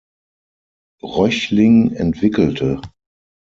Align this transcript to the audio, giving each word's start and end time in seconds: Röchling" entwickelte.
Röchling" 1.03 1.91
entwickelte. 1.95 2.81